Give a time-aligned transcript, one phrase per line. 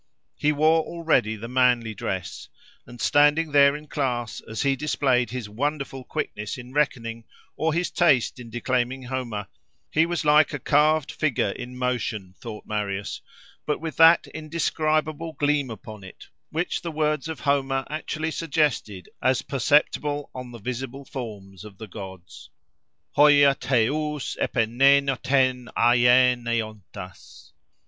[0.35, 2.49] He wore already the manly dress;
[2.87, 7.91] and standing there in class, as he displayed his wonderful quickness in reckoning, or his
[7.91, 9.45] taste in declaiming Homer,
[9.91, 13.21] he was like a carved figure in motion, thought Marius,
[13.67, 19.43] but with that indescribable gleam upon it which the words of Homer actually suggested, as
[19.43, 27.51] perceptible on the visible forms of the gods—hoia theous epenênothen aien eontas.